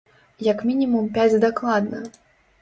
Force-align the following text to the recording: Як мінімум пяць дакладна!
Як 0.45 0.63
мінімум 0.69 1.11
пяць 1.19 1.39
дакладна! 1.45 2.03